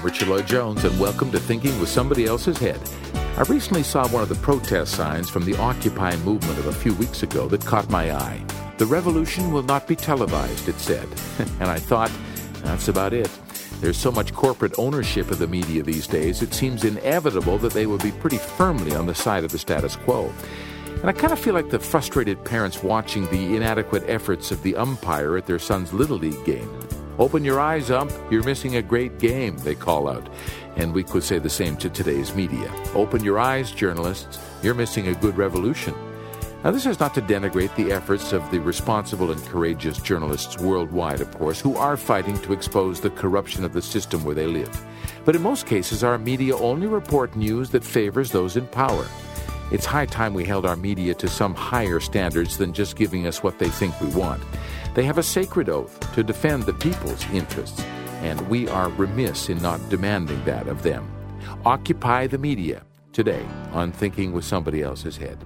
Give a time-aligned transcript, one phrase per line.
[0.00, 2.80] I'm Richard Lloyd Jones, and welcome to Thinking with Somebody Else's Head.
[3.36, 6.94] I recently saw one of the protest signs from the Occupy movement of a few
[6.94, 8.42] weeks ago that caught my eye.
[8.78, 11.06] The revolution will not be televised, it said.
[11.60, 12.10] and I thought,
[12.62, 13.28] that's about it.
[13.82, 17.84] There's so much corporate ownership of the media these days, it seems inevitable that they
[17.84, 20.32] will be pretty firmly on the side of the status quo.
[20.86, 24.76] And I kind of feel like the frustrated parents watching the inadequate efforts of the
[24.76, 26.79] umpire at their son's Little League game.
[27.20, 30.26] Open your eyes, ump, you're missing a great game, they call out.
[30.76, 32.72] And we could say the same to today's media.
[32.94, 35.94] Open your eyes, journalists, you're missing a good revolution.
[36.64, 41.20] Now, this is not to denigrate the efforts of the responsible and courageous journalists worldwide,
[41.20, 44.74] of course, who are fighting to expose the corruption of the system where they live.
[45.26, 49.06] But in most cases, our media only report news that favors those in power.
[49.70, 53.42] It's high time we held our media to some higher standards than just giving us
[53.42, 54.42] what they think we want.
[54.94, 57.80] They have a sacred oath to defend the people's interests,
[58.22, 61.08] and we are remiss in not demanding that of them.
[61.64, 65.38] Occupy the media today on Thinking with Somebody Else's Head.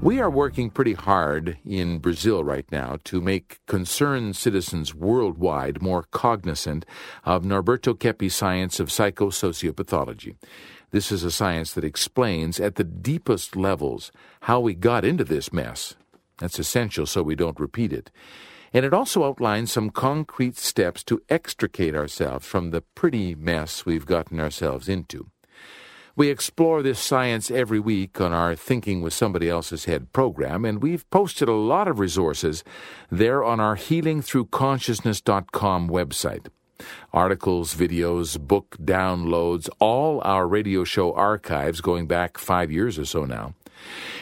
[0.00, 6.04] We are working pretty hard in Brazil right now to make concerned citizens worldwide more
[6.10, 6.86] cognizant
[7.24, 10.36] of Norberto Keppe's science of psychosociopathology.
[10.90, 14.10] This is a science that explains at the deepest levels
[14.42, 15.94] how we got into this mess.
[16.38, 18.10] That's essential so we don't repeat it.
[18.74, 24.04] And it also outlines some concrete steps to extricate ourselves from the pretty mess we've
[24.04, 25.30] gotten ourselves into.
[26.16, 30.80] We explore this science every week on our Thinking with Somebody Else's Head program, and
[30.82, 32.62] we've posted a lot of resources
[33.10, 36.46] there on our healingthroughconsciousness.com website
[37.12, 43.24] articles, videos, book downloads, all our radio show archives going back five years or so
[43.24, 43.54] now.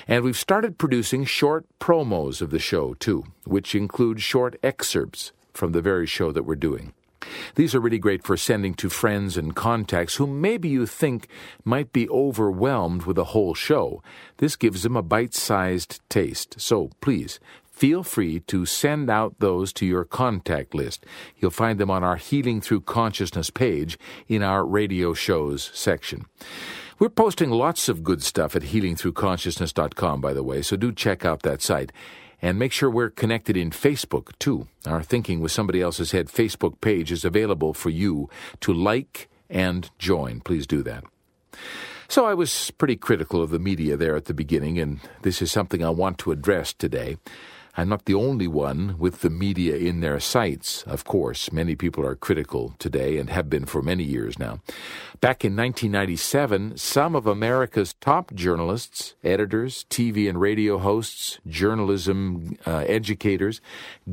[0.08, 5.72] And we've started producing short promos of the show, too, which include short excerpts from
[5.72, 6.92] the very show that we're doing.
[7.54, 11.28] These are really great for sending to friends and contacts who maybe you think
[11.64, 14.02] might be overwhelmed with a whole show.
[14.38, 16.60] This gives them a bite sized taste.
[16.60, 17.38] So please
[17.70, 21.04] feel free to send out those to your contact list.
[21.38, 23.98] You'll find them on our Healing Through Consciousness page
[24.28, 26.26] in our radio shows section.
[26.98, 31.42] We're posting lots of good stuff at healingthroughconsciousness.com, by the way, so do check out
[31.42, 31.92] that site.
[32.40, 34.66] And make sure we're connected in Facebook, too.
[34.84, 38.28] Our Thinking with Somebody Else's Head Facebook page is available for you
[38.60, 40.40] to like and join.
[40.40, 41.04] Please do that.
[42.08, 45.52] So I was pretty critical of the media there at the beginning, and this is
[45.52, 47.16] something I want to address today.
[47.74, 51.50] I'm not the only one with the media in their sights, of course.
[51.50, 54.60] Many people are critical today and have been for many years now.
[55.22, 62.84] Back in 1997, some of America's top journalists, editors, TV and radio hosts, journalism uh,
[62.86, 63.62] educators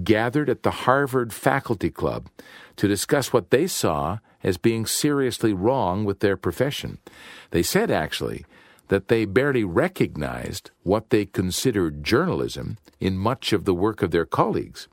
[0.05, 2.29] gathered at the Harvard Faculty Club
[2.77, 6.97] to discuss what they saw as being seriously wrong with their profession.
[7.51, 8.45] They said, actually,
[8.89, 14.25] that they barely recognized what they considered journalism in much of the work of their
[14.25, 14.87] colleagues.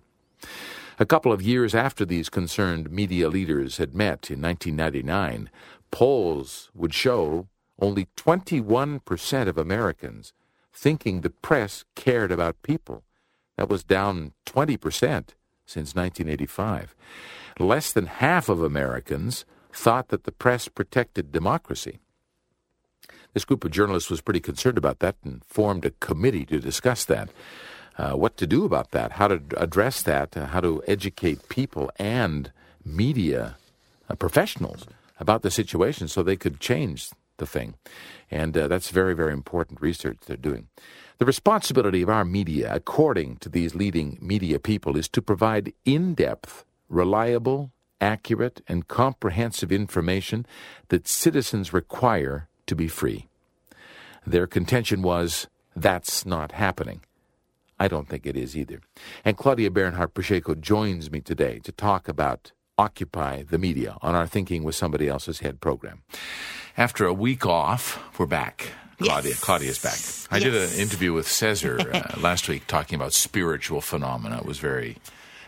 [0.98, 5.50] A couple of years after these concerned media leaders had met in 1999,
[5.90, 7.48] polls would show
[7.78, 10.32] only 21% of Americans
[10.72, 13.02] thinking the press cared about people.
[13.56, 14.78] That was down 20%
[15.66, 16.94] since 1985.
[17.58, 22.00] Less than half of Americans thought that the press protected democracy.
[23.36, 27.04] This group of journalists was pretty concerned about that and formed a committee to discuss
[27.04, 27.28] that.
[27.98, 31.91] Uh, what to do about that, how to address that, uh, how to educate people
[31.98, 32.50] and
[32.82, 33.58] media
[34.08, 34.86] uh, professionals
[35.20, 37.75] about the situation so they could change the thing.
[38.30, 40.69] And uh, that's very, very important research they're doing.
[41.19, 46.14] The responsibility of our media, according to these leading media people, is to provide in
[46.14, 47.70] depth, reliable,
[48.00, 50.46] accurate, and comprehensive information
[50.88, 53.28] that citizens require to be free.
[54.27, 57.00] Their contention was that's not happening.
[57.78, 58.81] I don't think it is either.
[59.25, 64.26] And Claudia Bernhardt Pacheco joins me today to talk about Occupy the Media on our
[64.26, 66.02] Thinking with Somebody Else's Head program.
[66.76, 68.73] After a week off, we're back.
[68.99, 69.40] Claudia, Yes.
[69.40, 69.99] Claudia's back.
[70.35, 74.38] I did an interview with Cesar uh, last week talking about spiritual phenomena.
[74.38, 74.96] It was very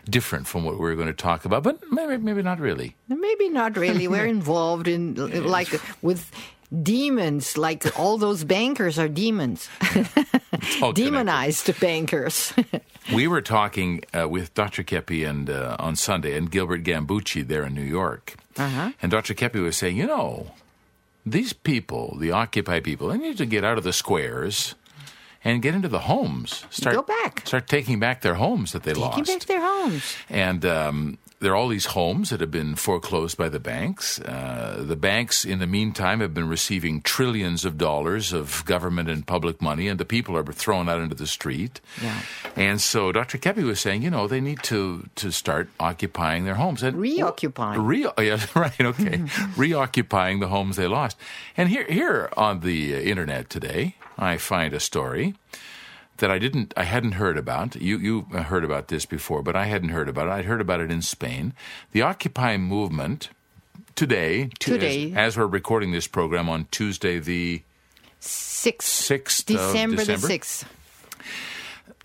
[0.07, 2.95] different from what we were going to talk about, but maybe, maybe not really.
[3.07, 4.07] Maybe not really.
[4.07, 5.15] We're involved in
[5.47, 5.69] like
[6.03, 6.31] with
[6.71, 7.57] demons.
[7.57, 10.95] Like all those bankers are demons, connected.
[10.95, 12.53] demonized bankers.
[13.11, 14.83] We were talking uh, with Dr.
[14.83, 18.91] Keppe and uh, on Sunday and Gilbert Gambucci there in New York, Uh-huh.
[19.01, 19.33] and Dr.
[19.33, 20.51] Keppe was saying, you know,
[21.25, 24.75] these people, the Occupy people, they need to get out of the squares
[25.43, 26.65] and get into the homes.
[26.69, 27.41] Start Go back.
[27.47, 29.17] Start taking back their homes that they Taking lost.
[29.25, 30.15] Taking back their homes.
[30.29, 34.19] And um, there are all these homes that have been foreclosed by the banks.
[34.19, 39.25] Uh, the banks, in the meantime, have been receiving trillions of dollars of government and
[39.25, 41.79] public money, and the people are thrown out into the street.
[42.01, 42.21] Yeah.
[42.55, 43.37] And so Dr.
[43.37, 46.83] Keppe was saying, you know, they need to, to start occupying their homes.
[46.83, 47.81] And Reoccupying.
[47.81, 49.23] Re- yeah, right, okay.
[49.55, 51.17] Reoccupying the homes they lost.
[51.55, 55.35] And here, here on the uh, internet today, I find a story
[56.19, 57.75] that I didn't, I hadn't heard about.
[57.75, 60.31] You, you heard about this before, but I hadn't heard about it.
[60.31, 61.53] I'd heard about it in Spain.
[61.91, 63.29] The Occupy movement
[63.95, 65.11] today, Today.
[65.11, 67.63] as, as we're recording this program on Tuesday, the
[68.19, 68.85] Six.
[68.85, 70.27] 6th December, of December.
[70.27, 70.65] the 6th.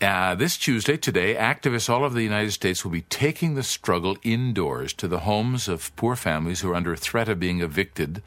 [0.01, 4.17] Uh, this Tuesday, today, activists all over the United States will be taking the struggle
[4.23, 8.21] indoors to the homes of poor families who are under threat of being evicted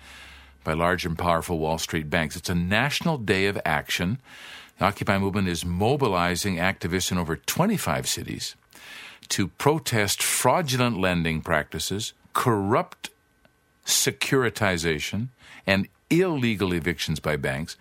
[0.65, 2.37] by large and powerful Wall Street banks.
[2.37, 4.19] It's a national day of action.
[4.79, 8.57] The Occupy movement is mobilizing activists in over 25 cities
[9.29, 13.11] to protest fraudulent lending practices, corrupt
[13.85, 15.29] securitization,
[15.67, 17.77] and illegal evictions by banks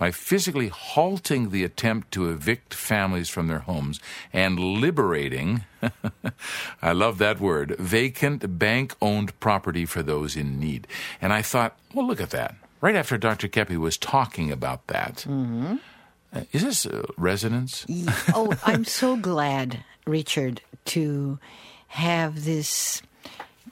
[0.00, 4.00] by physically halting the attempt to evict families from their homes
[4.32, 5.64] and liberating,
[6.82, 10.86] I love that word, vacant bank owned property for those in need.
[11.20, 12.54] And I thought, well, look at that.
[12.80, 13.46] Right after Dr.
[13.46, 15.76] Keppe was talking about that, uh,
[16.52, 17.86] is this uh, resonance?
[18.34, 21.38] oh, I'm so glad, Richard, to
[21.88, 23.02] have this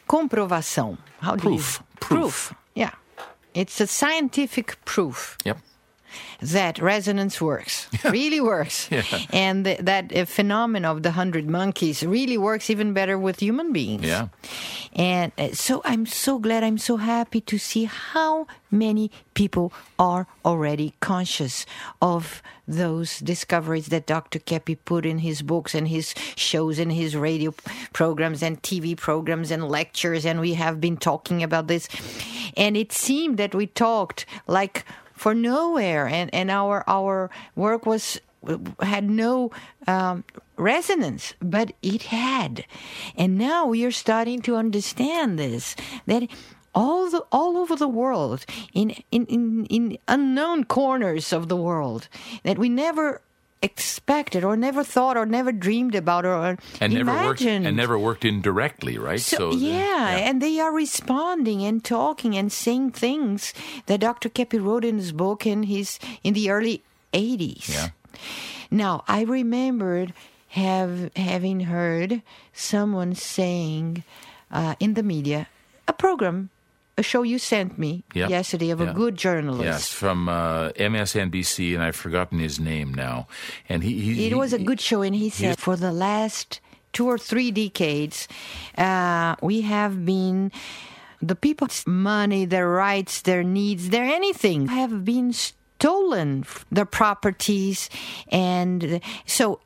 [0.09, 0.99] comprovação.
[1.21, 1.83] How do Proof.
[2.01, 2.55] Proof.
[2.75, 2.93] Yeah,
[3.55, 5.59] it's a scientific proof Yep.
[6.41, 8.89] That resonance works, really works,
[9.31, 13.73] and th- that uh, phenomenon of the hundred monkeys really works even better with human
[13.73, 14.05] beings.
[14.05, 14.29] Yeah.
[14.95, 20.27] And uh, so I'm so glad, I'm so happy to see how many people are
[20.45, 21.67] already conscious
[22.03, 24.39] of those discoveries that Dr.
[24.39, 27.55] Keppe put in his books and his shows and his radio
[27.93, 30.27] programs and TV programs and lectures.
[30.27, 31.89] And we have been talking about this.
[32.57, 34.85] And it seemed that we talked like
[35.19, 38.21] for nowhere and, and our, our work was
[38.81, 39.51] had no
[39.87, 40.25] um,
[40.57, 42.65] resonance, but it had.
[43.17, 45.75] And now we are starting to understand this
[46.07, 46.29] that
[46.75, 52.09] all the all over the world, in in, in, in unknown corners of the world,
[52.45, 53.21] that we never
[53.63, 57.67] expected or never thought or never dreamed about or And never worked imagined.
[57.67, 59.21] and never worked in directly right?
[59.21, 63.53] So, the- yeah, and they are responding and talking and saying things
[63.87, 64.29] that Dr.
[64.29, 66.83] Keppe wrote in his book in his in the early
[67.13, 67.69] 80s.
[67.69, 67.89] Yeah.
[68.71, 70.13] Now, I remembered
[70.51, 72.23] have having heard
[72.53, 74.05] someone saying
[74.51, 75.49] uh, in the media
[75.87, 76.51] a program,
[76.99, 78.29] a show you sent me Yeah.
[78.29, 79.65] yesterday of a good journalist.
[79.65, 83.27] Yes, from uh, MSNBC, and I've forgotten his name now.
[83.69, 86.61] And he, he It he- was a good show, and he said for the last
[86.93, 88.27] two or three decades,
[88.77, 90.51] uh, we have been
[91.23, 97.89] the people's money, their rights, their needs, their anything have been stolen, their properties,
[98.31, 99.61] and so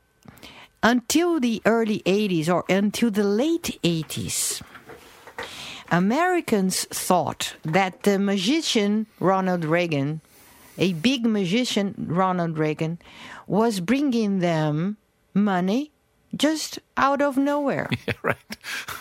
[0.83, 4.61] until the early 80s or until the late 80s.
[5.93, 10.23] Americans thought that the magician Ronald Reagan,
[10.79, 12.99] a big magician Ronald Reagan,
[13.47, 14.97] was bringing them
[15.35, 15.93] money
[16.35, 17.91] just out of nowhere.
[18.07, 18.37] Yeah, right.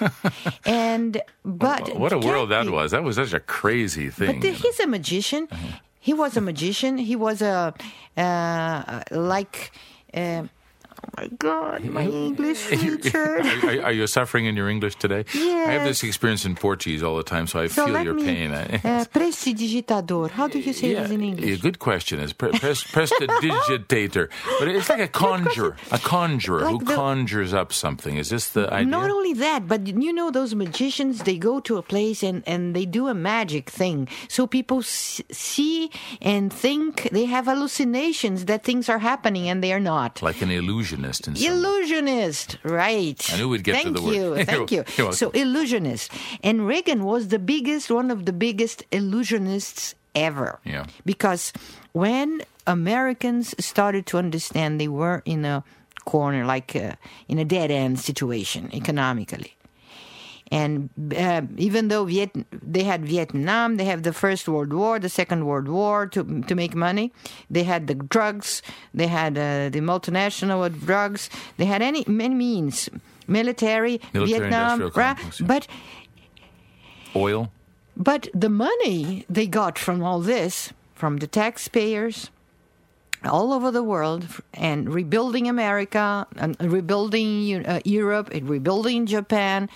[0.65, 2.91] And but what a world that was.
[2.91, 4.33] That was such a crazy thing.
[4.33, 5.47] But the, he's a magician.
[5.99, 6.97] He was a magician.
[6.97, 7.73] He was a
[8.17, 9.71] uh, like.
[10.13, 10.43] Uh,
[11.17, 13.39] my God, my English teacher.
[13.63, 15.25] are, are- you suffering in your English today?
[15.35, 18.23] I have this experience in Portuguese all the time, so I So feel your me.
[18.23, 18.51] pain.
[18.51, 20.29] Uh, prestidigitador.
[20.31, 21.59] How do you say yeah, this in English?
[21.59, 22.19] a good question.
[22.19, 24.29] Is pre- pres- prestidigitator,
[24.59, 28.17] but it's like a conjurer, a conjurer who the- conjures up something.
[28.17, 28.87] Is this the idea?
[28.89, 32.75] Not only that, but you know those magicians, they go to a place and, and
[32.75, 34.07] they do a magic thing.
[34.27, 35.91] So people s- see
[36.21, 40.21] and think they have hallucinations that things are happening and they are not.
[40.21, 40.51] like an
[40.91, 43.33] illusionist in Illusionist, right.
[43.33, 44.15] I knew we'd get to Thank the word.
[44.15, 44.83] you, You're- thank you.
[45.13, 46.11] So illusionist.
[46.43, 50.59] And Reagan was the biggest, one of the biggest illusionists ever.
[50.65, 50.85] Yeah.
[51.05, 51.53] Because
[51.93, 55.63] when Americans started to understand they were in a
[56.05, 56.93] corner, like uh,
[57.27, 59.55] in a dead end situation economically.
[60.51, 65.07] And uh, even though Viet- they had Vietnam, they have the First World War, the
[65.07, 67.13] Second World War to to make money.
[67.49, 68.61] They had the drugs,
[68.93, 72.89] they had uh, the multinational drugs, they had any many means,
[73.27, 75.15] military, Military Vietnam, industrial right?
[75.15, 75.47] complex, yeah.
[75.47, 75.67] but
[77.15, 77.51] oil.
[77.95, 82.29] but the money they got from all this, from the taxpayers
[83.23, 89.69] all over the world, and rebuilding America, and rebuilding uh, Europe, and rebuilding Japan,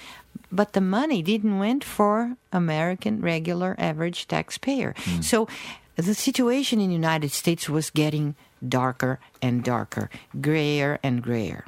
[0.56, 4.96] but the money didn't went for American regular average taxpayer.
[5.22, 5.48] So
[5.96, 8.36] the situation in the United States was getting
[8.68, 10.10] darker and darker,
[10.40, 11.66] grayer and grayer.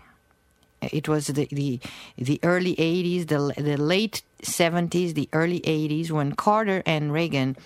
[0.82, 1.79] It was the the,
[2.17, 7.58] the early 80s, the, the late 70s, the early 80s when Carter and Reagan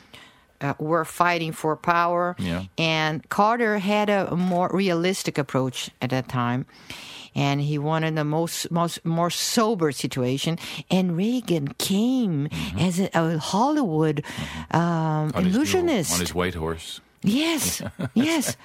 [0.62, 2.36] uh, were fighting for power.
[2.40, 2.66] Yeah.
[2.78, 6.66] And Carter had a more realistic approach at that time.
[7.34, 10.58] And he wanted a most, most more sober situation.
[10.90, 14.24] And Reagan came as a, a Hollywood
[14.72, 14.82] um,
[15.32, 15.38] Mm-hmm.
[15.38, 16.14] On his new- illusionist.
[16.14, 17.00] on his white horse.
[17.24, 17.82] Yes,
[18.16, 18.58] yes.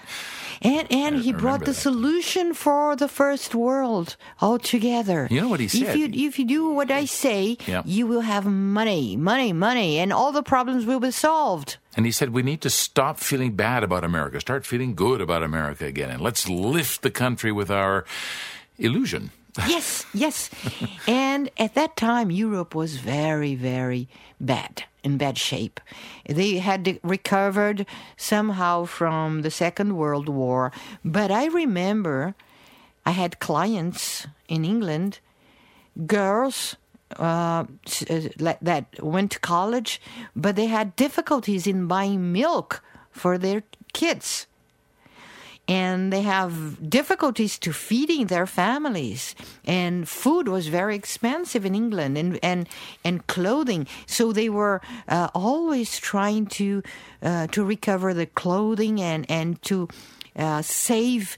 [0.63, 1.75] And and he brought the that.
[1.75, 5.29] solution for the first world altogether.
[5.31, 5.99] You know what he If said?
[5.99, 7.83] you if you do what I say, Yeah.
[7.85, 11.77] you will have money, money, money, and all the problems will be solved.
[11.97, 15.43] And he said, we need to stop feeling bad about America, start feeling good about
[15.43, 18.05] America again, and let's lift the country with our
[18.79, 19.31] illusion.
[19.67, 20.51] Yes, yes.
[21.09, 24.07] and at that time, Europe was very, very
[24.39, 25.81] bad, in bad shape.
[26.29, 27.87] They had recovered
[28.19, 30.73] somehow from the Second World War.
[31.03, 32.35] But I remember
[33.07, 35.21] I had clients in England,
[36.07, 36.77] girls
[37.19, 37.65] uh,
[38.11, 38.21] uh,
[38.61, 40.03] that went to college,
[40.35, 43.63] but they had difficulties in buying milk for their
[43.95, 44.47] kids
[45.69, 46.53] and they have
[46.91, 49.35] difficulties to feeding their families.
[49.65, 52.69] And food was very expensive in england and and,
[53.05, 53.87] and clothing.
[54.07, 56.83] So they were uh, always trying to
[57.23, 59.89] uh, to recover the clothing and and to
[60.39, 61.37] uh, save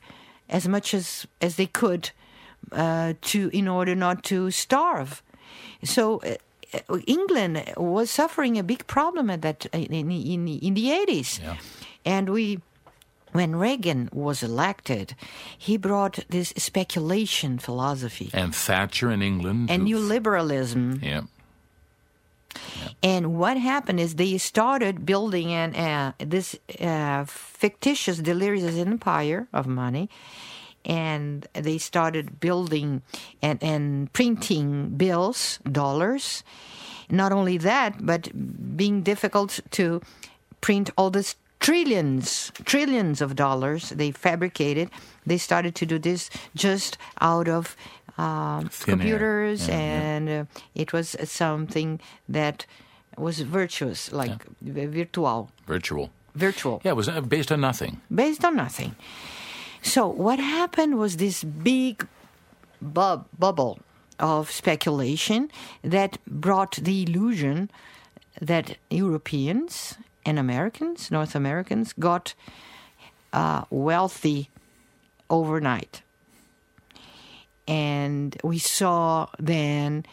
[0.49, 2.11] as much as as they could
[2.73, 5.23] uh, to in order not to starve.
[5.85, 11.40] So uh, England was suffering a big problem at that in in, in the 80s
[11.40, 11.56] Yeah.
[12.04, 12.58] and we
[13.38, 15.14] when Reagan was elected,
[15.66, 19.71] he brought this speculation philosophy And Thatcher in England.
[19.71, 20.99] and new liberalism.
[21.02, 21.23] Yeah.
[23.02, 27.25] And what happened is they started building an uh, this uh,
[27.62, 30.09] fictitious, delirious empire of money,
[30.85, 33.02] and they started building
[33.40, 36.42] and, and printing bills, dollars.
[37.11, 38.28] Not only that, but
[38.76, 40.00] being difficult to
[40.61, 44.90] print all this trillions, trillions of dollars they fabricated.
[45.26, 47.76] They started to do this just out of
[48.16, 48.70] um, air.
[48.84, 50.00] computers Yeah, yeah.
[50.16, 52.66] and uh, it was something that
[53.16, 56.10] was virtuous, like v- virtual, Virtual.
[56.34, 58.00] virtual, Yeah, it was uh, based on nothing.
[58.14, 58.94] based on nothing.
[59.82, 62.06] So what happened was this big
[62.80, 63.78] bub- bubble
[64.18, 65.50] of speculation
[65.82, 67.70] that brought the illusion
[68.40, 69.94] that Europeans
[70.25, 72.34] and Americans, North Americans, got
[73.32, 74.50] uh, wealthy
[75.30, 76.02] overnight.
[77.66, 80.06] And we saw then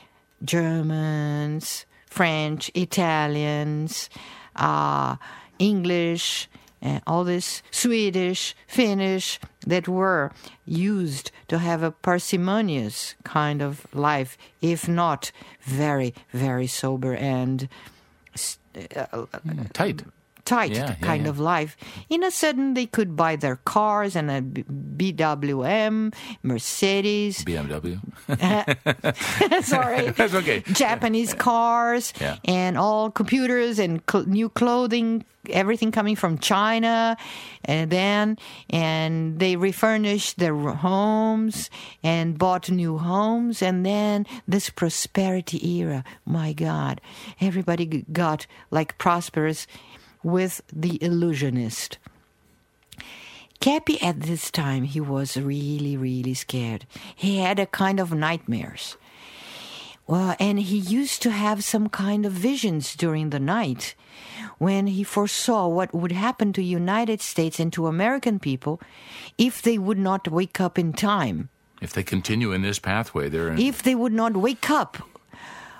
[0.43, 4.09] Germans, French, Italians,
[4.55, 5.15] uh,
[5.59, 6.49] English,
[6.81, 10.31] and all this Swedish, Finnish that were
[10.65, 15.31] used to have a parsimonious kind of life, if not
[15.61, 17.67] very, very sober and
[18.75, 20.03] Mm, tight.
[20.45, 21.29] Tight Yeah, yeah, kind yeah.
[21.29, 21.75] of life.
[22.09, 27.99] In a sudden, they could buy their cars and a BWM, Mercedes, BMW.
[29.63, 30.61] sorry, That's okay.
[30.71, 32.13] Japanese cars,
[32.45, 37.17] and all computers and cl- new clothing, everything coming from China,
[37.65, 38.37] and then
[38.69, 41.69] and they refurnished their homes
[42.03, 46.03] and bought new homes, and then this prosperity era.
[46.25, 47.01] My God,
[47.41, 49.67] everybody got like prosperous
[50.25, 51.99] with the illusionist.
[53.61, 56.85] Keppe at this time he was really really scared.
[57.15, 58.97] He had a kind of nightmares.
[60.07, 63.95] Well, and he used to have some kind of visions during the night
[64.57, 68.81] when he foresaw what would happen to United States and to American people
[69.37, 71.49] if they would not wake up in time,
[71.81, 74.97] If they continue in this pathway, they're in, if they would not wake up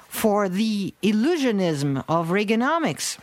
[0.10, 3.18] for the illusionism of Reaganomics.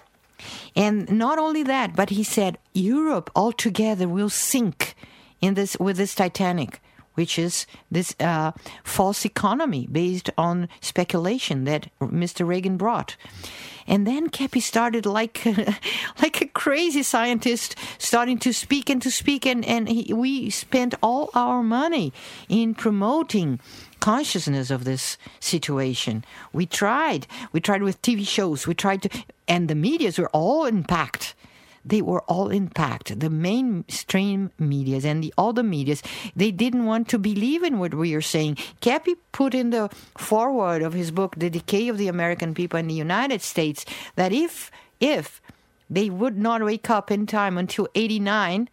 [0.74, 4.94] And not only that, but he said Europe altogether will sink
[5.40, 6.80] in this with this Titanic,
[7.14, 8.52] which is this uh,
[8.84, 12.46] false economy based on speculation that Mr.
[12.46, 13.16] Reagan brought.
[13.86, 15.44] And then Keppe started like
[16.22, 20.94] like a crazy scientist, starting to speak and to speak, and and he, we spent
[21.02, 22.12] all our money
[22.48, 23.58] in promoting
[24.02, 26.24] consciousness of this situation.
[26.52, 27.28] We tried.
[27.52, 28.66] We tried with TV shows.
[28.66, 29.08] We tried to,
[29.46, 31.34] and the medias were all impacted.
[31.84, 33.18] they were all intact.
[33.18, 36.02] The mainstream medias and all the medias,
[36.36, 38.56] they didn't want to believe in what we are saying.
[38.80, 42.86] Keppe put in the foreword of his book, The Decay of the American People in
[42.86, 45.40] the United States, that if, if
[45.90, 48.68] they would not wake up in time until 89,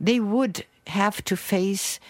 [0.00, 2.00] they would have to face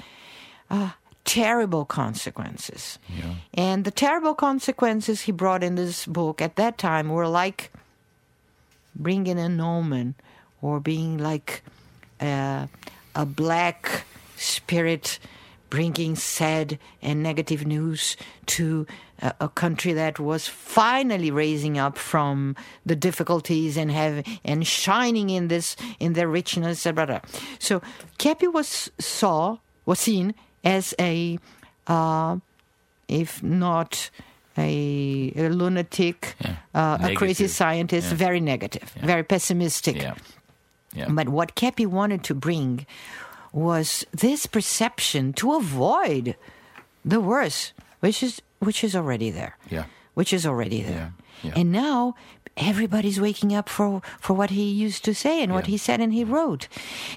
[0.70, 0.92] uh,
[1.24, 2.98] terrible consequences.
[3.08, 3.34] Yeah.
[3.54, 7.72] And the terrible consequences he brought in this book at that time were like
[8.94, 10.14] bringing an omen
[10.60, 11.62] or being like
[12.20, 12.66] uh,
[13.14, 14.04] a black
[14.36, 15.18] spirit
[15.70, 18.16] bringing sad and negative news
[18.46, 18.86] to
[19.20, 22.54] a, a, country that was finally raising up from
[22.86, 26.84] the difficulties and have and shining in this in their richness.
[26.84, 27.20] Blah, blah.
[27.58, 27.82] So
[28.18, 30.34] Keppe was saw was seen
[30.64, 31.38] as a
[31.86, 32.38] uh,
[33.08, 34.10] if not
[34.56, 36.56] a, a lunatic, Yeah.
[36.74, 38.16] uh, a crazy scientist, Yeah.
[38.16, 39.96] very negative, very pessimistic.
[39.96, 40.14] Yeah.
[40.94, 41.08] Yeah.
[41.10, 42.86] But what Keppe wanted to bring
[43.52, 46.36] was this perception to avoid
[47.04, 49.56] the worst, which is which is already there.
[49.70, 49.84] Yeah.
[50.14, 51.12] Which is already there.
[51.42, 51.60] Yeah, yeah.
[51.60, 52.14] And now
[52.56, 56.12] everybody's waking up for, for what he used to say and what he said and
[56.12, 56.68] he wrote.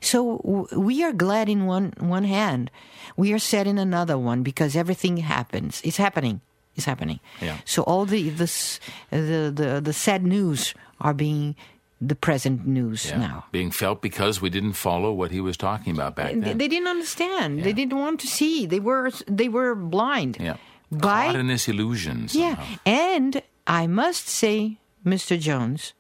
[0.02, 2.72] So w- we are glad in one one hand.
[3.16, 5.82] We are sad in another one because everything happens.
[5.84, 6.42] It's happening.
[6.76, 7.20] It's happening.
[7.42, 7.58] Yeah.
[7.66, 8.80] So all the this
[9.10, 11.56] the, the the sad news are being
[12.00, 13.18] the present news Yeah.
[13.18, 13.46] now.
[13.52, 16.58] Being felt because we didn't follow what he was talking about back They, then.
[16.58, 17.58] they didn't understand.
[17.58, 17.64] Yeah.
[17.64, 18.68] They didn't want to see.
[18.68, 20.38] They were they were blind.
[20.40, 20.58] yeah.
[20.92, 22.28] By Caught in this illusion.
[22.32, 25.40] yeah, and I must say, Mr.
[25.40, 25.94] Jones,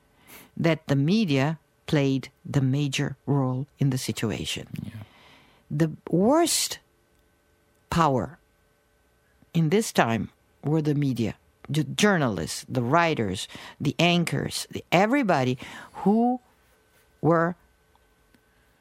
[0.55, 4.67] that the media played the major role in the situation.
[5.71, 6.79] The worst
[7.89, 8.39] power
[9.53, 10.29] in this time
[10.63, 11.35] were the media,
[11.69, 13.47] the journalists, the writers,
[13.79, 15.57] the anchors, the, everybody
[16.03, 16.39] who
[17.21, 17.55] were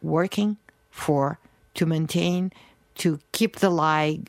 [0.03, 0.57] working
[0.91, 1.39] for
[1.75, 2.53] to maintain,
[2.97, 4.21] to keep the lie,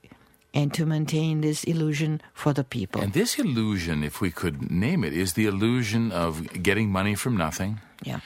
[0.53, 3.01] and to maintain this illusion for the people.
[3.01, 7.37] And this illusion, if we could name it, is the illusion of getting money from
[7.37, 8.21] nothing, yeah.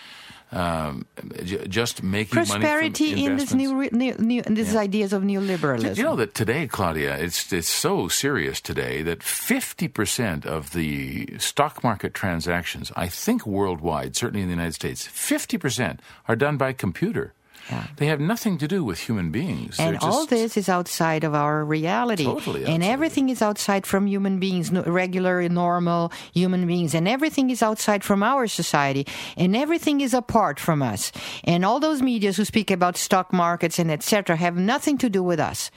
[0.51, 1.05] um,
[1.43, 5.23] j- just making prosperity money from in this new, new, new in these ideas of
[5.23, 5.97] neoliberalism.
[5.97, 11.38] You know that today, Claudia, it's it's so serious today that fifty percent of the
[11.39, 16.57] stock market transactions, I think worldwide, certainly in the United States, fifty percent are done
[16.57, 17.34] by computer.
[17.71, 17.88] Yeah.
[17.97, 19.79] They have nothing to do with human beings.
[19.79, 22.25] and They're all just- this is outside of our reality.
[22.25, 26.93] Totally And everything is outside from human beings, regular, normal human beings.
[26.93, 29.07] And everything is outside from our society.
[29.38, 31.12] And everything is apart from us.
[31.45, 34.36] And all those medias who speak about stock markets and etc.
[34.36, 35.71] have nothing to do with us.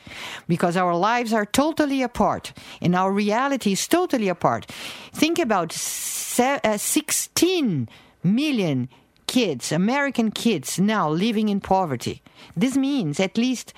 [0.48, 2.52] Because our lives are totally apart.
[2.82, 4.66] And our reality is totally apart.
[5.12, 7.88] Think about se- uh, 16
[8.24, 8.88] million
[9.26, 12.22] kids, American kids now living in poverty.
[12.56, 13.72] This means at least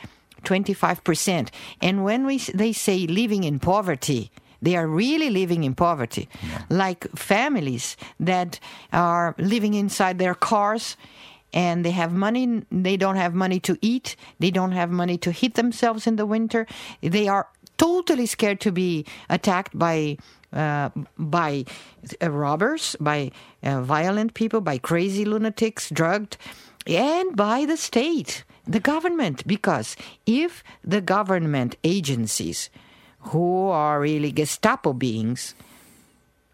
[0.44, 1.48] 25%.
[1.80, 4.30] And when we, they say living in poverty,
[4.62, 6.28] they are really living in poverty.
[6.70, 8.58] Like families that
[8.92, 10.96] are living inside their cars
[11.52, 15.30] and they have money, they don't have money to eat, they don't have money to
[15.30, 16.66] heat themselves in the winter.
[17.00, 20.18] They are totally scared to be attacked by
[20.52, 21.64] uh, by
[22.22, 23.30] uh, robbers, by
[23.62, 26.36] uh, violent people, by crazy lunatics, drugged,
[26.86, 29.46] and by the state, the government.
[29.46, 32.70] Because if the government agencies,
[33.30, 35.54] who are really Gestapo beings,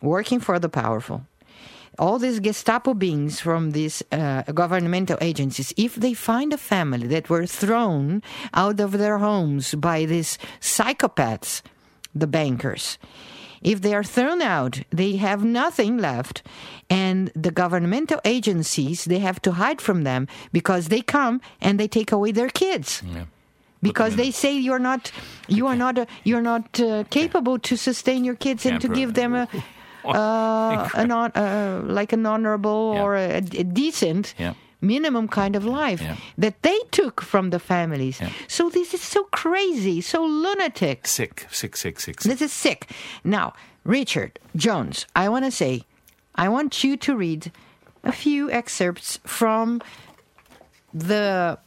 [0.00, 1.26] working for the powerful,
[1.98, 7.28] all these Gestapo beings from these uh, governmental agencies, if they find a family that
[7.28, 8.22] were thrown
[8.55, 11.62] out of their homes by these psychopaths,
[12.14, 12.98] the bankers,
[13.62, 16.42] if they are thrown out, they have nothing left,
[16.90, 21.88] and the governmental agencies they have to hide from them because they come and they
[21.88, 23.25] take away their kids Yeah.
[23.81, 25.12] because they say you're not
[25.48, 29.14] you are not uh, you're not uh, capable to sustain your kids and to give
[29.14, 29.48] them a
[30.05, 33.03] uh, an hon- uh, like an honorable Yeah.
[33.03, 34.55] or a, a decent Yeah.
[34.83, 36.16] Minimum kind of life Yeah.
[36.38, 38.21] that they took from the families.
[38.21, 38.31] Yeah.
[38.49, 41.07] So this is so crazy, so lunatic.
[41.07, 42.31] Sick, sick, sick, sick, sick.
[42.31, 42.90] This is sick.
[43.25, 43.53] Now,
[43.85, 45.85] Richard Jones, I want to say,
[46.35, 47.53] I want you to read
[48.05, 49.81] a few excerpts from
[50.92, 51.59] the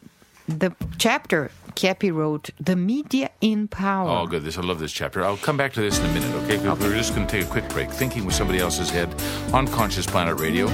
[0.47, 4.43] the chapter Keppe wrote, "The Media in Power." Oh, good.
[4.43, 5.23] This I love this chapter.
[5.23, 6.57] I'll come back to this in a minute, okay?
[6.57, 7.89] We're just going to take a quick break.
[7.89, 9.09] Thinking with somebody else's head
[9.53, 10.67] on Conscious Planet Radio.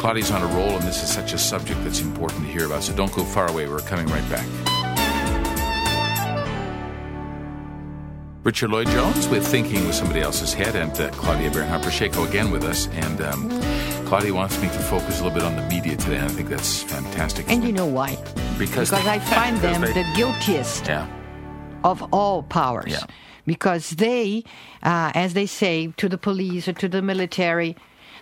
[0.00, 2.82] Claudia's on a roll, and this is such a subject that's important to hear about.
[2.82, 3.68] So don't go far away.
[3.68, 4.46] We're coming right back.
[8.42, 12.50] Richard Lloyd Jones with Thinking with Somebody Else's Head, and uh, Claudia Bernhardt Pacheco again
[12.50, 12.88] with us.
[12.88, 13.50] And um,
[14.06, 16.48] Claudia wants me to focus a little bit on the media today, and I think
[16.48, 17.50] that's fantastic.
[17.50, 18.16] And you know why?
[18.58, 21.06] because Because I find them they- the guiltiest yeah,
[21.84, 22.90] of all powers.
[22.90, 23.04] Yeah.
[23.44, 24.44] Because they,
[24.82, 27.76] uh, as they say to the police or to the military,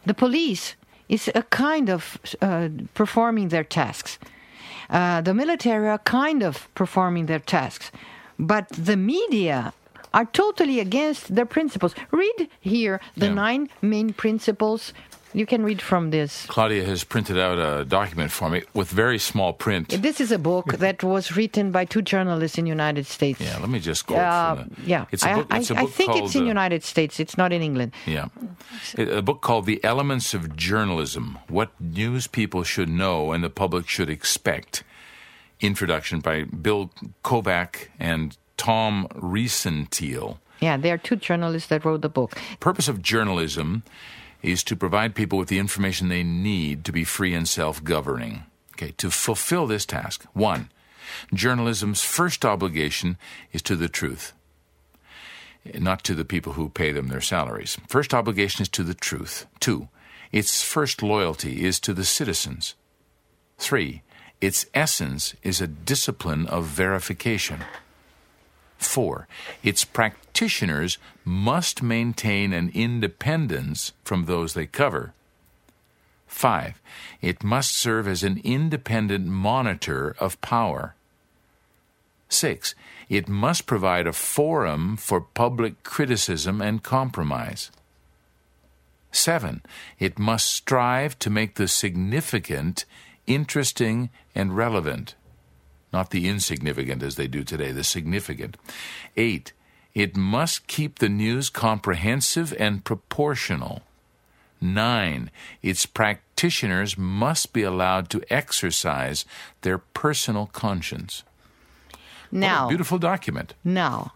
[0.07, 0.75] the police
[1.09, 4.19] is a kind of uh, performing their tasks.
[4.91, 7.91] Uh, the military are kind of performing their tasks.
[8.39, 9.73] But the media
[10.15, 11.95] are totally against their principles.
[12.11, 13.35] Read here the Yeah.
[13.35, 14.93] nine main principles.
[15.35, 16.47] You can read from this.
[16.47, 19.89] Claudia has printed out a document for me with very small print.
[20.03, 23.41] This is a book that was written by two journalists in the United States.
[23.41, 24.17] Yeah, let me just go.
[24.17, 25.47] Uh, from the, yeah, it's a I, book.
[25.51, 27.21] I, It's a I book think called, it's in uh, United States.
[27.21, 27.93] It's not in England.
[28.07, 28.29] Yeah.
[28.97, 33.87] A book called The Elements of Journalism What News People Should Know and the Public
[33.89, 34.83] Should Expect.
[35.61, 36.91] Introduction by Bill
[37.25, 40.39] Kovach and Tom Rosenstiel.
[40.61, 42.37] Yeah, there are two journalists that wrote the book.
[42.61, 43.83] Purpose of journalism
[44.43, 48.45] is to provide people with the information they need to be free and self-governing.
[48.75, 50.71] Okay, to fulfill this task, one,
[51.35, 53.17] journalism's first obligation
[53.53, 54.33] is to the truth
[55.75, 57.79] not to the people who pay them their salaries.
[57.89, 59.47] First obligation is to the truth.
[59.61, 59.89] Two,
[60.33, 62.75] its first loyalty is to the citizens.
[63.59, 64.03] Three,
[64.41, 67.61] its essence is a discipline of verification.
[68.79, 69.27] Four,
[69.63, 75.13] its practitioners must maintain an independence from those they cover.
[76.27, 76.81] Five,
[77.21, 80.95] it must serve as an independent monitor of power.
[82.29, 82.75] Six,
[83.09, 87.71] it must provide a forum for public criticism and compromise.
[89.11, 89.63] Seven,
[89.99, 92.85] it must strive to make the significant
[93.27, 95.15] interesting and relevant,
[95.93, 98.57] not the insignificant as they do today, the significant.
[99.17, 99.53] Eight,
[99.95, 103.83] it must keep the news comprehensive and proportional.
[104.61, 105.31] Nine,
[105.63, 109.25] its practitioners must be allowed to exercise
[109.63, 111.23] their personal conscience.
[112.31, 113.55] Now, beautiful document.
[113.65, 114.13] now,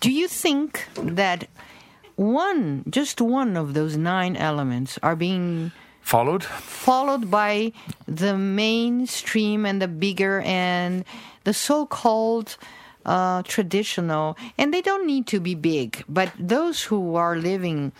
[0.00, 1.48] do you think that
[2.14, 5.72] one, just one of those nine elements are being
[6.08, 6.42] Followed?
[6.44, 7.72] followed by
[8.06, 11.04] the mainstream and the bigger and
[11.44, 12.56] the so-called
[13.04, 17.92] uh, traditional, and they don't need to be big, but those who are living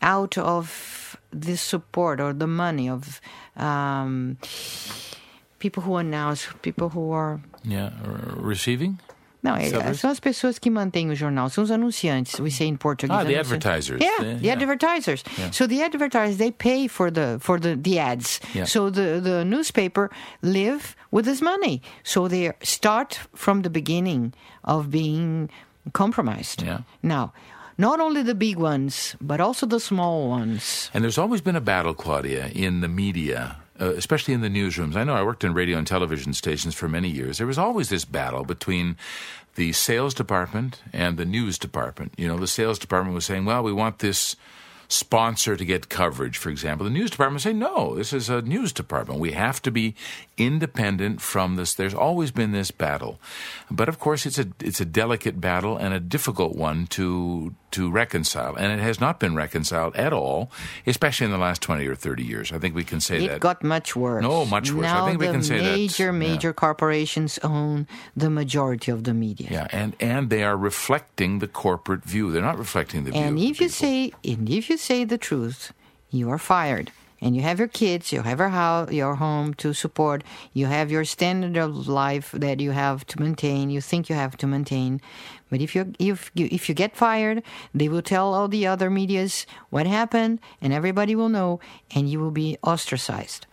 [0.00, 3.20] out of the support or the money of
[3.56, 4.38] um,
[5.58, 7.90] people who announce, people who are Yeah.
[8.40, 8.98] Receiving?
[9.42, 12.76] Não, é, são as pessoas que mantêm o jornal, são os anunciantes, we say in
[12.76, 13.18] Portuguese.
[13.18, 13.90] Ah, the anunciantes.
[13.90, 14.00] advertisers.
[14.02, 14.52] Yeah, Yeah, the yeah.
[14.60, 15.24] advertisers.
[15.52, 18.40] So the advertisers they pay for the for the, the ads.
[18.54, 18.66] Yeah.
[18.66, 20.10] So the the newspaper
[20.42, 21.80] live with this money.
[22.04, 24.32] So they start from the beginning
[24.64, 25.48] of being
[25.92, 26.62] compromised.
[26.62, 26.80] Yeah.
[27.02, 27.32] Now,
[27.78, 30.90] not only the big ones, but also the small ones.
[30.92, 34.96] And there's always been a battle, Claudia, in the media, uh, especially in the newsrooms.
[34.96, 37.38] I know I worked in radio and television stations for many years.
[37.38, 38.96] There was always this battle between
[39.54, 42.12] the sales department and the news department.
[42.16, 44.36] You know, the sales department was saying, well, we want this
[44.90, 46.84] sponsor to get coverage, for example.
[46.84, 49.20] The news department say, no, this is a news department.
[49.20, 49.94] We have to be
[50.36, 51.74] independent from this.
[51.74, 53.20] There's always been this battle.
[53.70, 57.90] But of course, it's a, it's a delicate battle and a difficult one to, to
[57.90, 58.54] reconcile.
[58.56, 60.50] And it has not been reconciled at all,
[60.86, 62.52] especially in the last 20 or 30 years.
[62.52, 63.36] I think we can say It that.
[63.36, 64.22] It got much worse.
[64.22, 64.86] No, much worse.
[64.86, 66.10] I Now think we can say that, major, yeah.
[66.12, 69.48] major corporations own the majority of the media.
[69.50, 72.32] yeah, and, and they are reflecting the corporate view.
[72.32, 73.20] They're not reflecting the view.
[73.20, 75.72] And if you say, and if you say the truth,
[76.10, 76.90] you are fired.
[77.22, 80.24] And you have your kids, you have your house, your home to support.
[80.54, 83.68] You have your standard of life that you have to maintain.
[83.68, 85.02] You think you have to maintain,
[85.50, 87.42] but if you if you if you get fired,
[87.74, 91.60] they will tell all the other media's what happened, and everybody will know,
[91.94, 93.46] and you will be ostracized.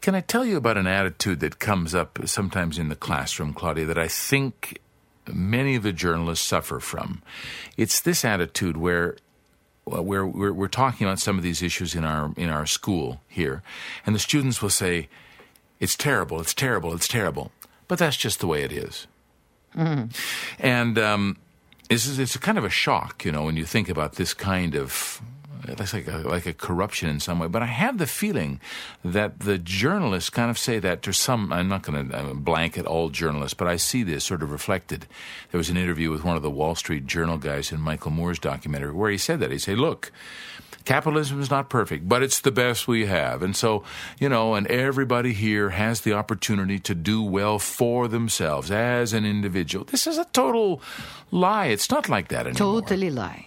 [0.00, 3.84] Can I tell you about an attitude that comes up sometimes in the classroom, Claudia,
[3.86, 4.80] that I think
[5.26, 7.22] many of the journalists suffer from?
[7.76, 9.16] It's this attitude where
[9.84, 13.62] where we're, we're talking about some of these issues in our in our school here,
[14.06, 15.08] and the students will say,
[15.78, 17.50] "It's terrible, it's terrible, it's terrible,"
[17.88, 19.06] but that's just the way it is.
[20.58, 21.36] And um,
[21.88, 25.20] it's a kind of a shock, you know, when you think about this kind of
[25.68, 27.48] it's like a, like a corruption in some way.
[27.48, 28.60] But I have the feeling
[29.04, 31.52] that the journalists kind of say that to some.
[31.52, 35.06] I'm not going to blanket all journalists, but I see this sort of reflected.
[35.50, 38.38] There was an interview with one of the Wall Street Journal guys in Michael Moore's
[38.38, 40.12] documentary where he said that he said, "Look."
[40.84, 43.42] Capitalism is not perfect, but it's the best we have.
[43.42, 43.84] And so,
[44.18, 49.24] you know, and everybody here has the opportunity to do well for themselves as an
[49.24, 49.84] individual.
[49.84, 50.80] This is a total
[51.30, 51.66] lie.
[51.66, 52.80] It's not like that anymore.
[52.80, 53.46] Totally lie.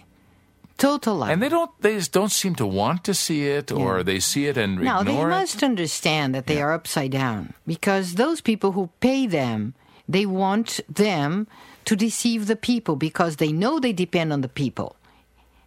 [0.76, 1.30] Total lie.
[1.32, 4.46] And they don't they just don't seem to want to see it or they see
[4.46, 5.26] it and Now, they it.
[5.26, 9.74] must understand that they are upside down because those people who pay them,
[10.08, 11.46] they want them
[11.84, 14.96] to deceive the people because they know they depend on the people.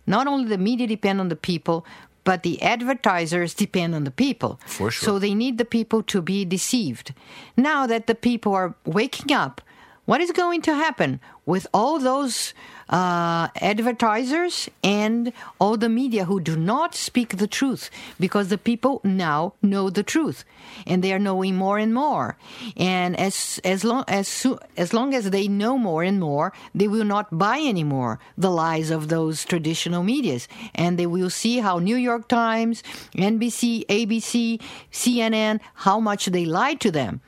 [0.07, 1.85] Not only the media depend on the people,
[2.23, 4.59] but the advertisers depend on the people.
[4.65, 5.05] For sure.
[5.05, 7.13] So they need the people to be deceived.
[7.55, 9.61] Now that the people are waking up,
[10.07, 12.53] what is going to happen with all those
[12.87, 17.89] uh, advertisers and all the media who do not speak the truth?
[18.17, 20.45] Because the people now know the truth,
[20.85, 22.37] and they are knowing more and more.
[22.77, 27.03] And as as long as as long as they know more and more, they will
[27.03, 31.97] not buy anymore the lies of those traditional medias, and they will see how New
[31.97, 32.81] York Times,
[33.13, 37.19] NBC, ABC, CNN, how much they lied to them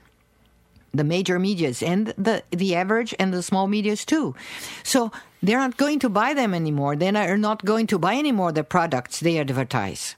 [0.94, 4.36] the major medias and the the average and the small medias too.
[4.84, 6.96] So they're not going to buy them anymore.
[6.96, 10.16] They are not going to buy anymore the products they advertise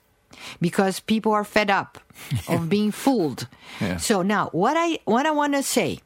[0.59, 1.99] because people are fed up
[2.47, 3.47] of being fooled.
[3.79, 3.97] Yeah.
[3.97, 5.99] So now what I what I want to say,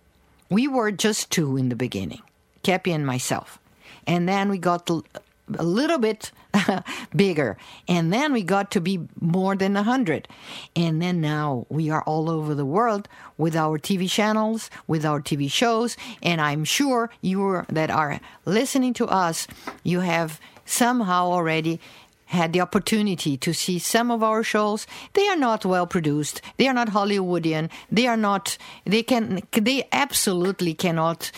[0.50, 2.22] we were just two in the beginning,
[2.64, 3.60] Keppe and myself,
[4.08, 6.32] and then we got a little bit
[7.16, 7.58] bigger.
[7.88, 10.28] And then we got to be more than a hundred.
[10.76, 15.22] And then now we are all over the world with our tv channels with our
[15.22, 15.98] tv shows.
[16.22, 19.48] And i'm sure you that are listening to us
[19.84, 21.80] you have somehow already
[22.26, 26.68] had the opportunity to see some of our shows they are not well produced they
[26.68, 31.32] are not hollywoodian they are not they can they absolutely cannot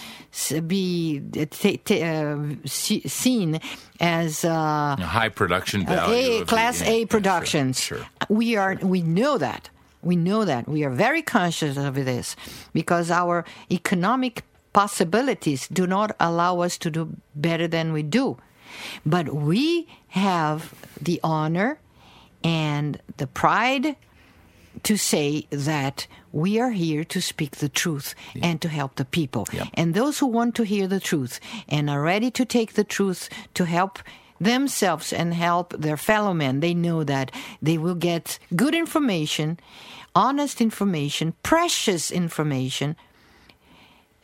[0.67, 3.59] be uh, t- t- uh, seen
[3.99, 6.13] as uh, high production value.
[6.15, 7.79] a of the- class yeah, A yeah, sure, productions.
[7.79, 8.05] Sure.
[8.29, 9.69] We are we know that.
[10.03, 10.67] We know that.
[10.69, 12.35] We are very conscious of this
[12.73, 18.37] because our economic possibilities do not allow us to do better than we do.
[19.05, 21.79] But we have the honor
[22.43, 23.95] and the pride
[24.83, 29.47] to say that we are here to speak the truth and to help the people.
[29.51, 29.65] Yeah.
[29.73, 33.29] And those who want to hear the truth and are ready to take the truth
[33.55, 33.99] to help
[34.39, 39.59] themselves and help their fellow men, they know that they will get good information,
[40.15, 42.95] honest information, precious information.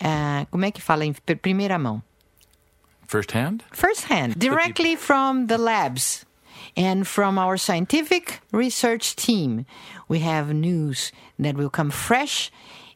[0.02, 2.04] Ah, como é que fala em primeira mão?
[3.08, 3.64] First hand?
[3.72, 6.26] firsthand, directly from the labs
[6.76, 9.66] and from our scientific research team.
[10.08, 12.52] We have news that will come fresh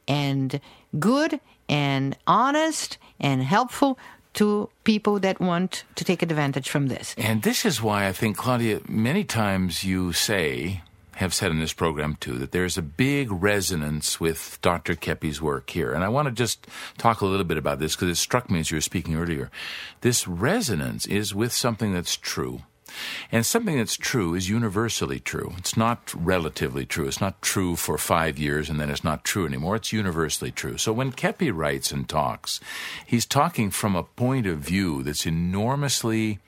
[0.07, 0.59] and
[0.99, 1.39] good
[1.69, 3.99] and honest and helpful
[4.33, 7.15] to people that want to take advantage from this.
[7.17, 10.81] And this is why I think, Claudia, many times you say,
[11.17, 14.93] have said in this program too, that there's a big resonance with Dr.
[14.93, 15.91] Keppe's work here.
[15.91, 16.67] And I want to just
[16.99, 19.49] talk a little bit about this because it struck me as you were speaking earlier.
[20.01, 22.61] This resonance is with something that's true.
[23.31, 25.55] And something that's true is universally true.
[25.57, 27.07] It's not relatively true.
[27.07, 29.75] It's not true for five years and then it's not true anymore.
[29.75, 30.77] It's universally true.
[30.77, 32.59] So when Keppe writes and talks,
[33.05, 36.39] he's talking from a point of view that's enormously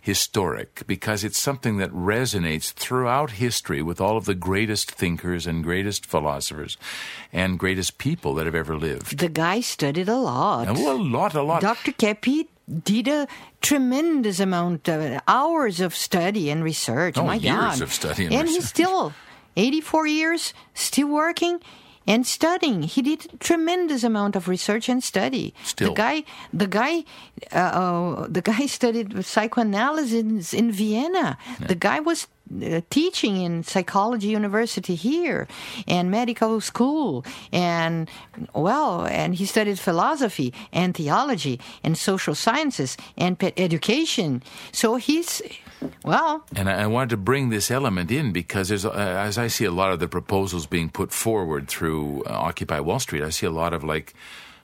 [0.00, 5.62] historic because it's something that resonates throughout history with all of the greatest thinkers and
[5.62, 6.76] greatest philosophers
[7.32, 9.18] and greatest people that have ever lived.
[9.18, 10.66] The guy studied a lot.
[10.68, 11.60] Well, a lot, a lot.
[11.60, 11.92] Dr.
[11.92, 12.48] Keppe
[12.84, 13.26] did a
[13.60, 17.18] tremendous amount of hours of study and research.
[17.18, 17.82] Oh, My years God.
[17.82, 19.12] of study and and he's still
[19.56, 21.60] 84 years, still working
[22.06, 22.82] and studying.
[22.82, 25.54] He did tremendous amount of research and study.
[25.64, 25.88] Still.
[25.88, 27.04] the guy, the guy,
[27.52, 31.38] uh, uh, the guy studied psychoanalysis in Vienna.
[31.60, 35.46] The guy was uh, teaching in psychology university here
[35.86, 38.08] and medical school and
[38.54, 44.42] well and he studied philosophy and theology and social sciences and pe- education.
[44.72, 45.42] So he's
[46.04, 46.44] well.
[46.54, 49.64] And I, I wanted to bring this element in because there's, uh, as I see
[49.64, 53.46] a lot of the proposals being put forward through uh, Occupy Wall Street, I see
[53.46, 54.14] a lot of like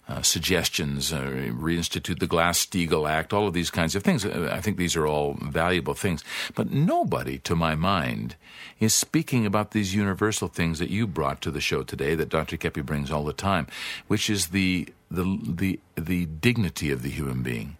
[0.09, 4.25] uh, suggestions, uh, reinstitute the Glass-Steagall Act, all of these kinds of things.
[4.25, 6.23] Uh, I think these are all valuable things.
[6.55, 8.37] But nobody, to my mind,
[8.79, 12.57] is speaking about these universal things that you brought to the show today, that Dr.
[12.57, 13.67] Keppe brings all the time,
[14.07, 17.77] which is the the the the dignity of the human being.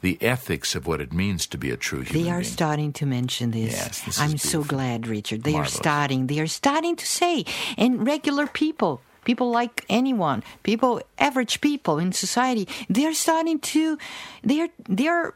[0.00, 2.52] The ethics of what it means to be a true human they are being.
[2.52, 3.72] starting to mention this.
[3.72, 5.44] Yes, this I'm so glad, Richard.
[5.44, 5.74] They Marvelous.
[5.74, 6.26] are starting.
[6.26, 7.46] They are starting to say,
[7.78, 13.98] and regular people, people like anyone, people, average people in society, they are starting to,
[14.42, 15.34] they are, they are,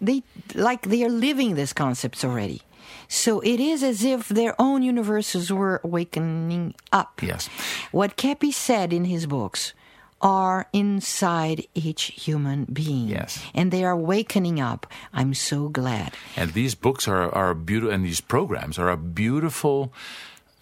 [0.00, 0.22] they
[0.54, 2.62] like they are living these concepts already.
[3.08, 7.22] So it is as if their own universes were awakening up.
[7.22, 7.48] Yes.
[7.92, 9.74] What Keppe said in his books
[10.22, 13.08] are inside each human being.
[13.08, 13.42] Yes.
[13.54, 14.86] And they are wakening up.
[15.12, 16.14] I'm so glad.
[16.36, 19.92] And these books are, are beautiful, and these programs are a beautiful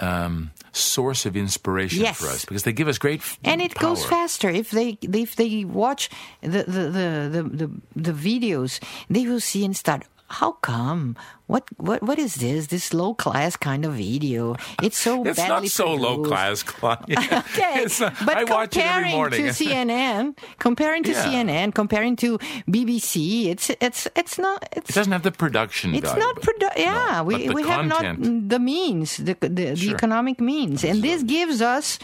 [0.01, 2.19] um, source of inspiration Yes.
[2.19, 5.37] for us because they give us great f- and it goes faster if they if
[5.37, 6.09] they watch
[6.41, 7.71] the the, the, the, the
[8.11, 11.17] the videos they will see and start how come
[11.51, 15.49] what what what is this this low class kind of video it's so It's not
[15.67, 16.63] badly so low class.
[16.83, 19.45] Okay, It's not- but I watch it every comparing morning.
[19.51, 20.23] to CNN,
[20.63, 21.25] comparing to Yeah.
[21.27, 22.39] CNN, comparing to
[22.71, 26.23] BBC, it's it's it's not it doesn't have the production it's value.
[26.23, 30.85] not produ- yeah no, we we have not the means the the, the economic means
[30.87, 31.99] and this gives us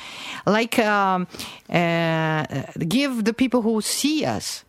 [0.50, 1.30] like um,
[1.70, 2.42] uh,
[2.88, 4.65] give the people who see us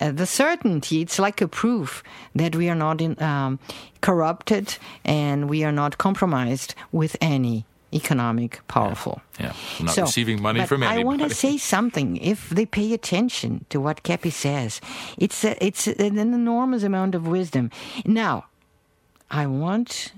[0.00, 2.02] the certainty it's like a proof
[2.34, 3.58] that we are not in, um,
[4.00, 10.60] corrupted and we are not compromised with any economic powerful Yeah, we're not receiving money
[10.60, 12.16] but from I want to say something.
[12.16, 14.80] If they pay attention to what Keppe says,
[15.18, 17.70] it's a, it's an enormous amount of wisdom.
[18.06, 18.46] Now,
[19.30, 20.12] I want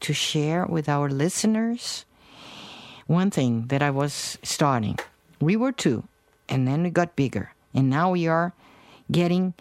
[0.00, 2.04] to share with our listeners
[3.06, 4.98] one thing that I was starting.
[5.40, 6.04] We were two,
[6.48, 8.52] and then we got bigger, and now we are
[9.10, 9.54] getting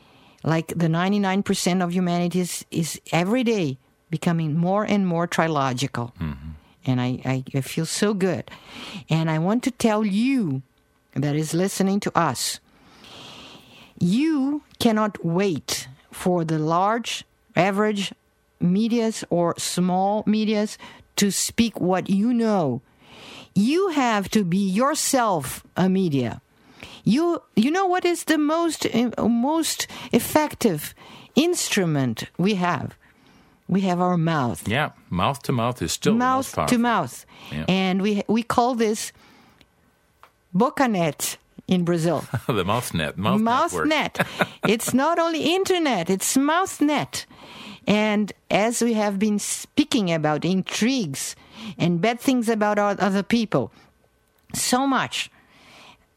[0.44, 3.78] like the 99% of humanity is, is every day
[4.10, 6.14] becoming more and more trilogical.
[6.20, 6.50] Mm-hmm.
[6.86, 8.50] And I, I, I feel so good.
[9.10, 10.62] And I want to tell you
[11.14, 12.60] that is listening to us
[14.00, 17.24] you cannot wait for the large,
[17.56, 18.14] average
[18.60, 20.78] medias or small medias
[21.16, 22.82] to speak what you know.
[23.54, 26.42] You have to be yourself a media.
[27.06, 30.94] You you know what is the most uh, most effective
[31.36, 32.96] instrument we have?
[33.68, 37.26] We have our mouth Yeah, mouth to mouth is still the most mouth to mouth.
[37.52, 37.66] Yeah.
[37.68, 39.12] And we we call this
[40.54, 41.38] bocanet
[41.68, 42.24] in Brazil.
[42.48, 44.26] the mouth net, mouth, mouth net.
[44.68, 47.26] it's not only internet, it's mouth net.
[47.88, 51.36] And as we have been speaking about intrigues
[51.78, 53.72] and bad things about other people,
[54.54, 55.30] so much.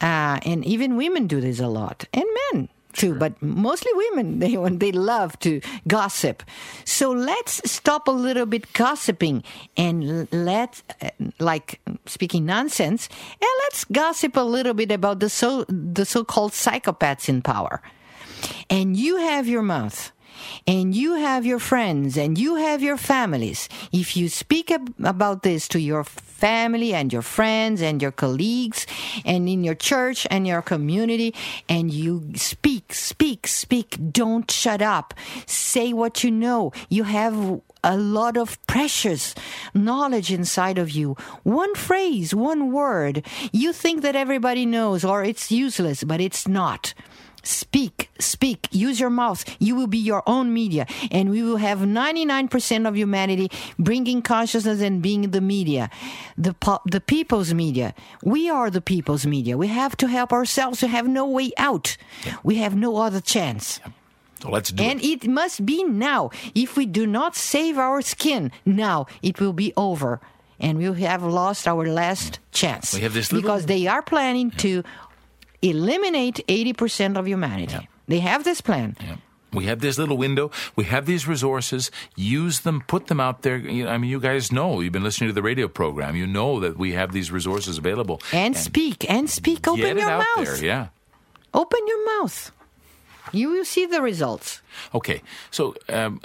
[0.00, 4.38] Uh, and even women do this a lot, and men too, but mostly women.
[4.48, 6.42] They they love to gossip.
[6.84, 9.42] So let's stop a little bit gossiping
[9.76, 13.08] and let, uh, like speaking nonsense,
[13.40, 17.82] and let's gossip a little bit about the so the so-called psychopaths in power.
[18.70, 20.12] And you have your mouth.
[20.66, 23.68] And you have your friends and you have your families.
[23.90, 26.04] If you speak ab- about this to your
[26.38, 28.86] family and your friends and your colleagues
[29.24, 31.34] and in your church and your community,
[31.68, 35.14] and you speak, speak, speak, don't shut up.
[35.46, 36.72] Say what you know.
[36.88, 39.34] You have a lot of precious
[39.74, 41.16] knowledge inside of you.
[41.42, 43.26] One phrase, one word.
[43.52, 46.94] You think that everybody knows or it's useless, but it's not.
[47.48, 49.42] Speak, speak, use your mouth.
[49.58, 54.82] You will be your own media, and we will have 99% of humanity bringing consciousness
[54.82, 55.88] and being the media,
[56.36, 57.94] the, po- the people's media.
[58.22, 59.56] We are the people's media.
[59.56, 61.96] We have to help ourselves We have no way out.
[62.42, 63.80] We have no other chance.
[64.42, 65.24] So let's do And it.
[65.24, 66.30] it must be now.
[66.54, 70.20] If we do not save our skin now, it will be over.
[70.60, 72.92] And we'll have lost our last chance.
[72.92, 74.82] We have this little- because they are planning to
[75.62, 77.88] eliminate 80% of humanity.
[78.06, 78.96] They have this plan.
[79.00, 79.16] Yeah.
[79.52, 80.50] We have this little window.
[80.76, 81.90] We have these resources.
[82.16, 82.82] Use them.
[82.86, 83.56] Put them out there.
[83.56, 84.80] I mean, you guys know.
[84.80, 86.16] You've been listening to the radio program.
[86.16, 88.20] You know that we have these resources available.
[88.32, 89.66] And, speak, and speak.
[89.66, 90.46] Open your out mouth.
[90.46, 90.64] there.
[90.64, 90.88] Yeah.
[91.54, 92.52] Open your mouth.
[93.32, 94.60] You will see the results.
[94.94, 95.22] Okay.
[95.50, 96.20] So um,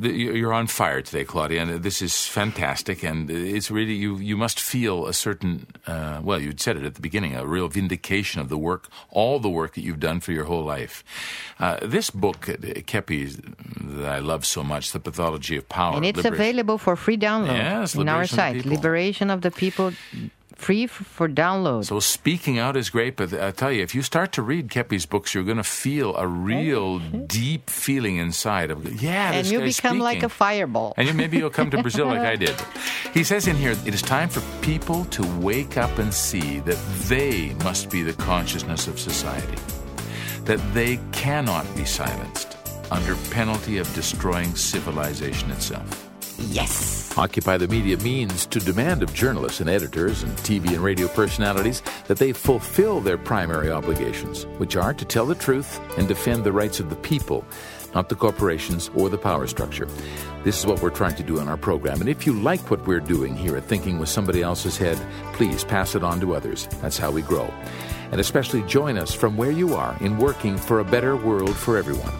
[0.00, 3.02] you're on fire today, Claudia, and this is fantastic.
[3.02, 4.16] And it's really you.
[4.18, 5.66] You must feel a certain.
[5.86, 7.34] Uh, well, you said it at the beginning.
[7.36, 10.64] A real vindication of the work, all the work that you've done for your whole
[10.64, 11.04] life.
[11.58, 13.26] Uh, this book, uh, Keppe,
[13.80, 17.16] that I love so much, "The Pathology of Power," And it's Liberation- available for free
[17.16, 18.66] download Yes, in our Liberation of the site.
[18.66, 19.92] Liberation of the People,
[20.56, 21.86] free for download.
[21.86, 25.06] So speaking out is great, but I tell you, if you start to read Keppe's
[25.06, 29.32] books, you're going to feel a real deep feeling inside of yeah.
[29.32, 30.94] and you become like a fireball.
[30.96, 32.54] And you, maybe you'll come to Brazil like I did.
[33.12, 36.78] He says in here, it is time for people to wake up and see that
[37.08, 39.58] they must be the consciousness of society,
[40.44, 42.56] that they cannot be silenced
[42.90, 46.11] under penalty of destroying civilization itself.
[46.50, 47.16] Yes.
[47.18, 51.82] Occupy the Media means to demand of journalists and editors and TV and radio personalities
[52.06, 56.52] that they fulfill their primary obligations, which are to tell the truth and defend the
[56.52, 57.44] rights of the people.
[57.94, 59.86] not the corporations or the power structure.
[60.44, 62.00] This is what we're trying to do in our program.
[62.00, 64.98] And if you like what we're doing here at Thinking with Somebody Else's Head,
[65.34, 66.68] please pass it on to others.
[66.80, 67.52] That's how we grow.
[68.10, 71.76] And especially join us from where you are in working for a better world for
[71.76, 72.12] everyone.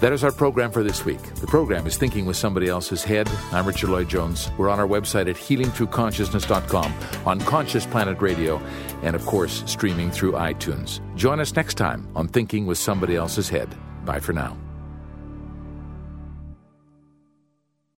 [0.00, 1.22] That is our program for this week.
[1.36, 3.30] The program is Thinking with Somebody Else's Head.
[3.50, 4.50] I'm Richard Lloyd Jones.
[4.58, 6.94] We're on our website at healingthroughconsciousness.com,
[7.24, 8.60] on Conscious Planet Radio,
[9.02, 11.00] and of course, streaming through iTunes.
[11.16, 13.74] Join us next time on Thinking with Somebody Else's Head.
[14.04, 14.58] Bye for now.